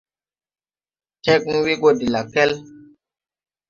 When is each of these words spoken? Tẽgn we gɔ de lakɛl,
Tẽgn 1.23 1.53
we 1.63 1.73
gɔ 1.81 1.89
de 1.99 2.05
lakɛl, 2.13 2.51